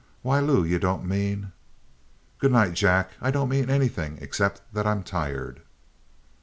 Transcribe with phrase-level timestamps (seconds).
[0.23, 1.51] "Why, Lou, you don't mean"
[2.39, 3.11] "Good night, Jack.
[3.21, 5.61] I don't mean anything, except that I'm tired."